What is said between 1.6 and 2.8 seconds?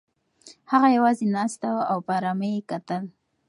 وه او په ارامۍ یې